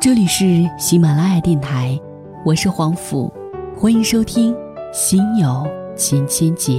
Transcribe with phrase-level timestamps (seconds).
[0.00, 2.00] 这里是喜马拉雅电台，
[2.42, 3.30] 我是黄甫，
[3.76, 4.54] 欢迎收听
[4.94, 6.72] 《心有千千结》。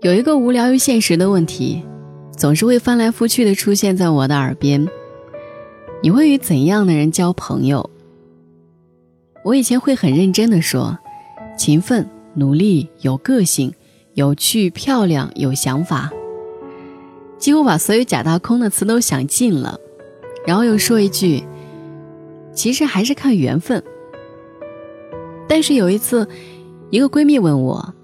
[0.00, 1.84] 有一个无聊又现实的问题，
[2.36, 4.84] 总是会翻来覆去的出现在我的耳边。
[6.00, 7.90] 你会与怎样的人交朋友？
[9.44, 10.96] 我以前会很认真的说，
[11.56, 13.74] 勤奋、努力、有个性、
[14.14, 16.10] 有趣、漂亮、有想法，
[17.36, 19.78] 几乎把所有假大空的词都想尽了。
[20.46, 21.42] 然后又说一句，
[22.54, 23.82] 其实还是看缘分。
[25.48, 26.28] 但是有一次，
[26.90, 27.94] 一个闺蜜问我。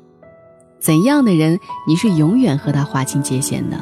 [0.80, 1.58] 怎样的人
[1.88, 3.78] 你是永远和他划清界限的？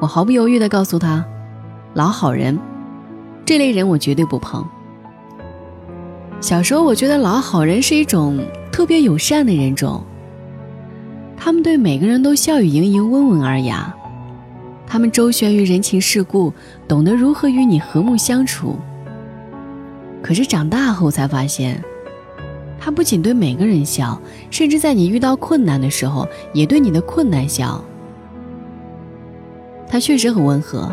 [0.00, 1.24] 我毫不犹豫的告诉他
[1.94, 2.58] ：“老好人，
[3.44, 4.66] 这类人我绝对不碰。”
[6.40, 8.38] 小时候我觉得老好人是一种
[8.72, 10.02] 特别友善的人种，
[11.36, 13.94] 他们对每个人都笑语盈盈、温文尔雅，
[14.86, 16.52] 他们周旋于人情世故，
[16.88, 18.76] 懂得如何与你和睦相处。
[20.22, 21.82] 可是长大后才发现。
[22.84, 27.80] 他不仅对每个人笑，甚至在你遇到困难的时候，也对你的困难笑。
[29.86, 30.92] 他确实很温和，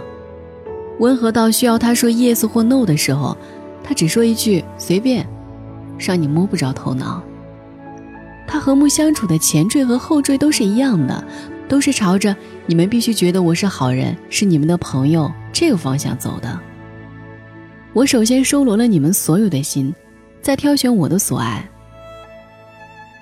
[0.99, 3.35] 温和到需要他说 yes 或 no 的时候，
[3.83, 5.27] 他只说一句随便，
[5.97, 7.21] 让你摸不着头脑。
[8.45, 11.23] 他和睦相处的前缀和后缀都是一样的，
[11.67, 16.59] 都是朝着你们必须觉得我是好人，是你们的朋友这个方向走的。
[17.93, 19.93] 我首先收罗了你们所有的心，
[20.41, 21.67] 再挑选我的所爱。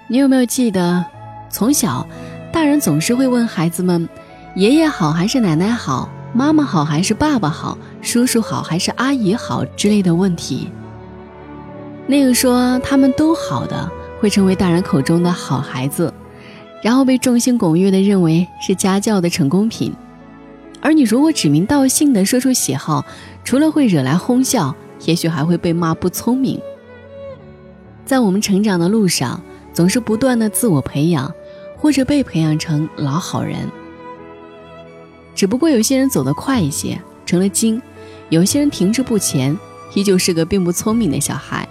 [0.07, 1.05] 你有没有记得，
[1.49, 2.07] 从小，
[2.51, 4.07] 大人总是会问孩子们
[4.55, 6.09] ：“爷爷好还是奶奶好？
[6.33, 7.77] 妈妈好还是爸爸好？
[8.01, 10.69] 叔叔好还是阿姨好？”之类的问题。
[12.05, 16.13] 那个说他们都好的，会成为大人口中的好孩子，
[16.83, 19.93] 然后被众星拱月的认为是家教的成功品。
[20.81, 23.03] 而你如果指名道姓的说出喜好，
[23.43, 24.75] 除了会惹来哄笑，
[25.05, 26.59] 也许还会被骂不聪明。
[28.05, 29.41] 在我们成长的路上。
[29.73, 31.31] 总是不断的自我培养，
[31.77, 33.69] 或者被培养成老好人。
[35.37, 37.79] 只不过有些人走得快一些，成了精；
[38.29, 39.55] 有些人停滞不前，
[39.93, 41.69] 依旧是个并不聪明的小孩。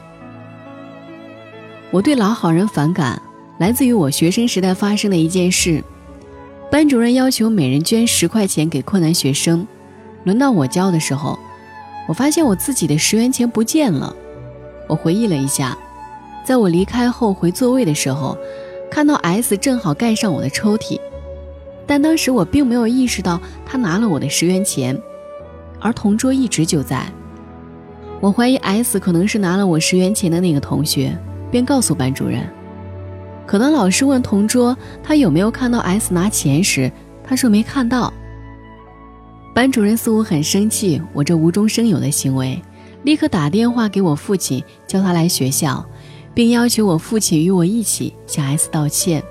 [1.90, 3.20] 我对老好人反感，
[3.58, 5.82] 来自于我学生时代发生的一件事：
[6.70, 9.66] 班主任要求每人捐十块钱给困难学生，
[10.22, 11.36] 轮到我交的时候，
[12.06, 14.14] 我发现我自己的十元钱不见了。
[14.88, 15.76] 我回忆了一下。
[16.44, 18.38] 在我离开后回座位的时候，
[18.88, 21.00] 看到 S 正好盖上我的抽屉，
[21.86, 25.00] 但当时我并没有意识到他拿了我的十元钱，
[25.80, 27.06] 而同桌一直就在。
[28.20, 31.16] 我怀疑 S 可能是拿了我十元钱的那个同学，
[31.50, 32.48] 便告诉班主任。
[33.46, 36.90] 可当老师问同桌他有没有看到 S 拿钱时，
[37.22, 38.12] 他说没看到。
[39.54, 42.60] 班主任似乎很生气我这无中生有的行为，
[43.04, 45.84] 立刻打电话给我父亲，叫他来学校。
[46.34, 49.22] 并要求我父亲与我一起向 S 道歉。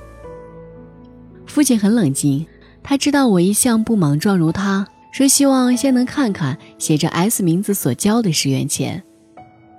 [1.56, 2.46] 父亲很冷静，
[2.84, 9.02] 他知道我一向不莽撞如他，说希望先能看看写着 S 名字所交的十元钱。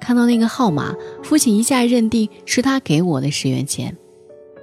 [0.00, 3.94] 看到那个号码，父亲一下认定是他给我的十元钱，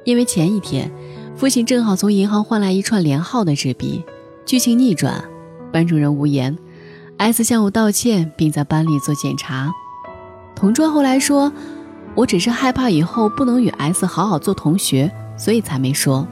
[0.05, 0.91] 因为前一天，
[1.35, 4.03] 父亲正好从银行换来一串连号的纸币。
[4.43, 5.23] 剧情逆转，
[5.71, 6.57] 班主任无言
[7.17, 9.71] ，S 向我道歉，并在班里做检查。
[10.55, 11.53] 同桌后来说。
[12.15, 16.27] 我只是害怕以后不能与 S 好好做同学，所以才没说。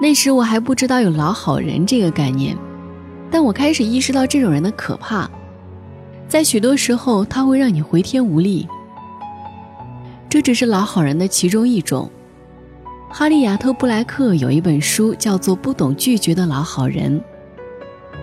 [0.00, 2.56] 那时我还不知道有老好人这个概念，
[3.30, 5.28] 但我开始意识到这种人的可怕，
[6.28, 8.66] 在许多时候他会让你回天无力。
[10.28, 12.10] 这只是老好人的其中一种。
[13.10, 17.18] 哈利亚特·布莱克有一本书叫做《不懂拒绝的老好人》，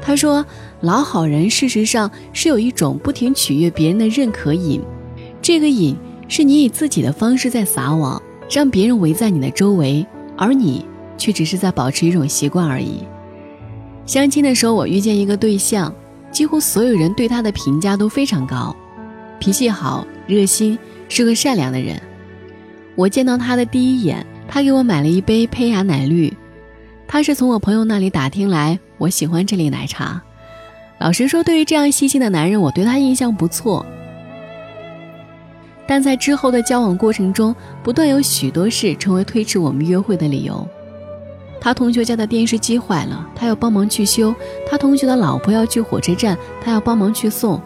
[0.01, 0.45] 他说，
[0.81, 4.79] 老好人事实上是有一种不停取悦别人的认可瘾。
[5.41, 5.97] 这个瘾
[6.27, 10.05] 是你以自己的方式在撒网，让别人围在你的周围，
[10.37, 10.85] 而你
[11.17, 13.03] 却只是在保持一种习惯而已。
[14.05, 15.93] 相亲的时候，我遇见一个对象，
[16.31, 18.75] 几乎所有人对他的评价都非常高，
[19.39, 20.77] 脾气好，热心，
[21.09, 21.99] 是个善良的人。
[22.95, 26.31] 我见到他的第一眼，他给我买了一杯胚芽奶绿，
[27.07, 30.21] 他是从我朋友那里打听来我喜欢这类奶茶。
[30.99, 33.85] 老实说，对于这样细心的男人，我对他印象不错。
[35.87, 40.67] 但在之后的交往过程中，不断有许多事成为推迟我们约会的理由。
[41.59, 44.33] 他同学家的电视机坏了，他要帮忙去修；
[44.69, 47.59] 他同学的老婆要去火车站，他要帮忙去送；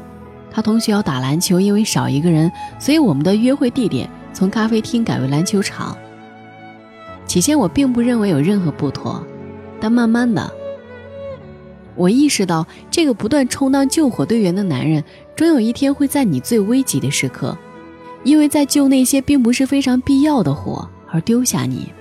[0.49, 2.49] 他同学要打篮球，因为少一个人，
[2.79, 5.97] 所以我们的约会地点从咖啡厅改为篮球场。
[7.25, 9.21] 起先我并不认为有任何不妥，
[9.81, 10.49] 但慢慢的，
[11.95, 15.03] 我意识到这个不断充当救火队员的男人，
[15.35, 17.57] 终有一天会在你最危急的时刻，
[18.23, 21.91] 因为在救那些并不是非常必要的火而丢下你。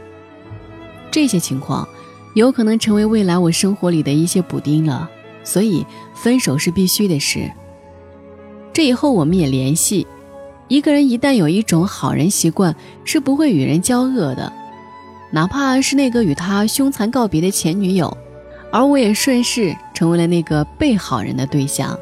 [1.10, 1.88] 这些情况
[2.34, 5.10] 有可能成为未来我生活里的一些补丁了，
[5.42, 5.84] 所以
[6.14, 7.50] 分手是必须的事。
[8.72, 10.06] 这以后我们也联系。
[10.68, 14.52] 一个人一旦有一种好人习惯，是不会与人交恶的，
[15.32, 18.14] 哪怕是那个与他凶残告别的前女友，
[18.70, 21.98] 而我也顺势成为了那个被好人的对象。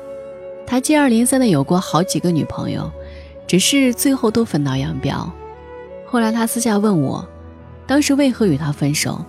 [0.66, 2.90] 他接二连三的有过好几个女朋友，
[3.46, 5.32] 只是最后都分道扬镳。
[6.04, 7.26] 后来他私下问我。
[7.86, 9.24] 当时为何与他分手？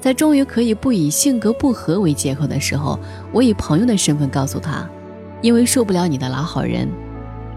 [0.00, 2.98] 在终于可以不以性格不合为借口的时候，
[3.32, 4.84] 我以朋友的身份告诉他：
[5.40, 6.88] 因为受不了你的老好人。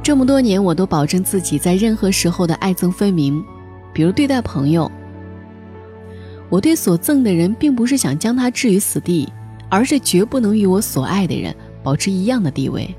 [0.03, 3.43] 这么多年，我都保证自己在任何时候的爱憎分明。
[3.91, 4.91] 比如对待朋友，
[6.49, 9.27] 我对所憎的人，并不是想将他置于死地，
[9.67, 12.93] 而是绝不能与我所爱的人保持一样的地位。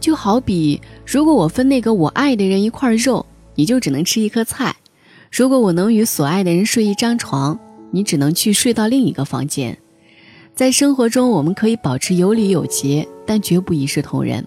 [0.00, 4.74] 就好比，如果我分那个我爱的人一块肉，你就只能吃一颗菜。
[5.30, 7.58] 如果我能与所爱的人睡一张床，
[7.90, 9.76] 你只能去睡到另一个房间。
[10.54, 14.44] 在生活中，我们可以保持有礼有节，但绝不一视同仁。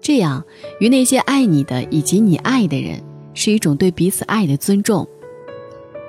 [0.00, 0.42] 这样，
[0.80, 3.00] 与那些爱你的以及你爱的人，
[3.34, 5.06] 是一种对彼此爱的尊重。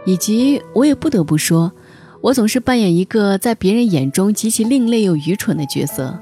[0.05, 1.71] 以及，我也不得不说，
[2.21, 6.19] 我总是扮演一个在别人眼中极其另类又愚蠢的角色。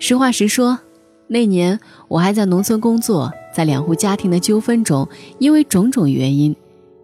[0.00, 0.78] 实话实说，
[1.28, 5.08] 那年我还在农村工作，在两户家庭的纠纷中，
[5.38, 6.56] 因为种种原因。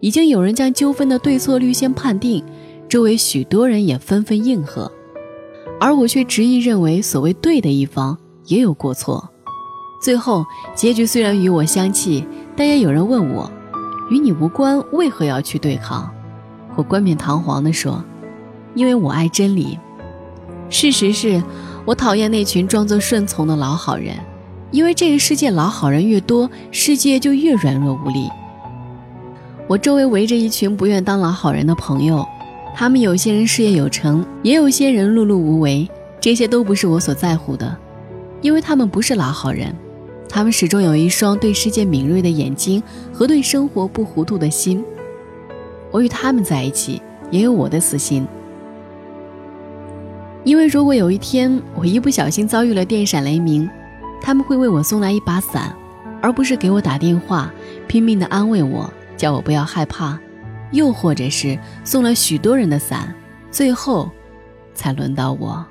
[0.05, 2.45] 已经有人将纠纷的对错率先判定，
[2.87, 4.91] 周围许多人也纷纷应和，
[5.79, 8.15] 而我却执意认为所谓对的一方
[8.45, 9.27] 也有过错。
[9.99, 12.23] 最后结局虽然与我相契，
[12.55, 13.49] 但也有人问我，
[14.11, 16.07] 与你无关，为何要去对抗？
[16.75, 18.03] 我冠冕堂皇地说，
[18.75, 19.79] 因为我爱真理。
[20.69, 21.41] 事实是
[21.83, 24.15] 我讨厌那群装作顺从的老好人，
[24.69, 28.29] 因为这个世界老好人越多，世界就越软弱无力。
[29.67, 32.23] 我周围围着一群不愿当老好人的朋友，
[32.75, 35.89] 他们有些人事业有成，也有些人碌碌无为，
[36.21, 37.75] 这些都不是我所在乎的，
[38.41, 39.75] 因为他们不是老好人，
[40.29, 42.81] 他们始终有一双对世界敏锐的眼睛
[43.11, 44.85] 和对生活不糊涂的心。
[45.89, 47.01] 我与他们在一起，
[47.31, 48.27] 也有我的私心，
[50.43, 53.67] 因为如果有一天我一不小心遭遇了电闪雷鸣，
[54.21, 55.75] 他们会为我送来一把伞，
[56.21, 57.51] 而不是给我打电话，
[57.87, 58.87] 拼命的安慰我。
[59.17, 60.17] 叫我不要害怕，
[60.71, 63.13] 又或者是送了许多人的伞，
[63.51, 64.09] 最后，
[64.73, 65.65] 才轮到我。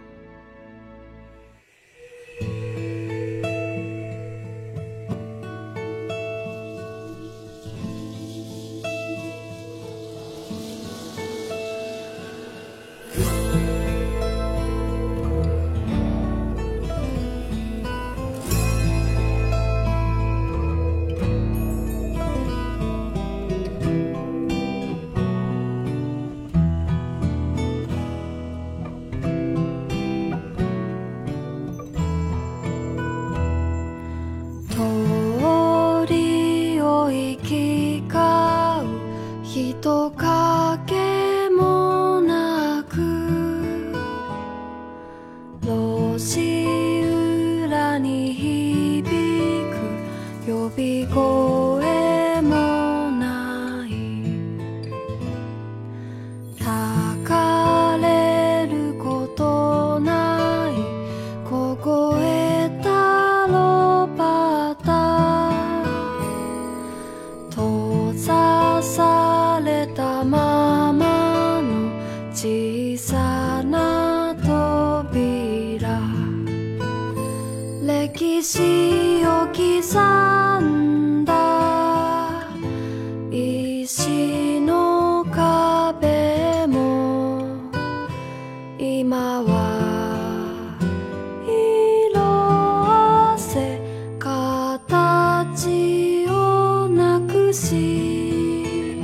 [97.55, 99.01] し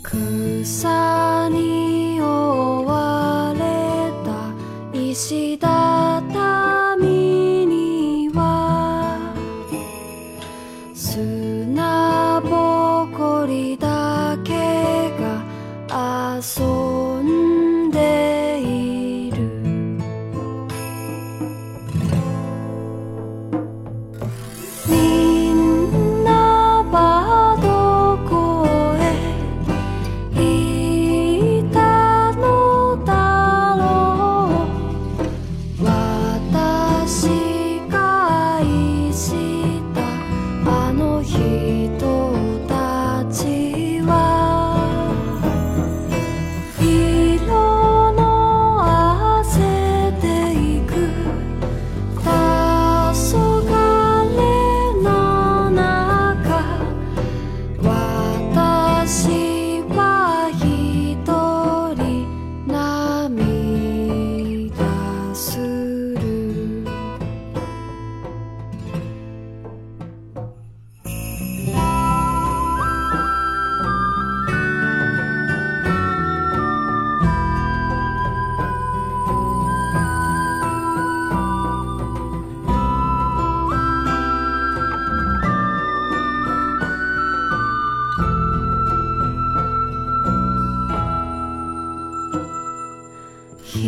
[0.00, 4.54] 草に覆われた
[4.96, 7.08] 石畳
[7.66, 9.34] には
[10.94, 15.42] 砂ぼこりだけが
[16.36, 16.85] 遊ぶ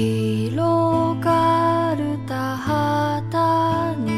[0.08, 4.10] 広がる田畑に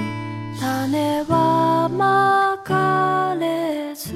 [0.60, 4.14] 種はまかれず。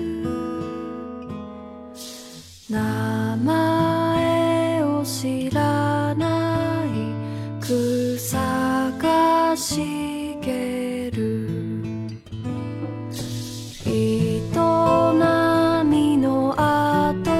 [2.71, 6.89] 名前を知らない
[7.61, 8.39] 草
[8.99, 11.49] が茂る。
[13.87, 14.41] 営
[15.85, 17.35] みの後